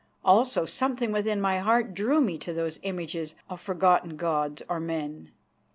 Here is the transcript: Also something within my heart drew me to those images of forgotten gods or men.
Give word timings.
Also 0.25 0.65
something 0.65 1.11
within 1.11 1.39
my 1.39 1.59
heart 1.59 1.93
drew 1.93 2.19
me 2.21 2.35
to 2.39 2.51
those 2.51 2.79
images 2.81 3.35
of 3.51 3.61
forgotten 3.61 4.17
gods 4.17 4.63
or 4.67 4.79
men. 4.79 5.29